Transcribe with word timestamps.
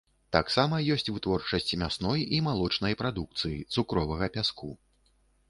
Таксама 0.35 0.77
ёсць 0.95 1.09
вытворчасць 1.15 1.77
мясной 1.81 2.25
і 2.39 2.41
малочнай 2.47 2.97
прадукцыі, 3.03 3.61
цукровага 3.77 4.33
пяску. 4.39 4.73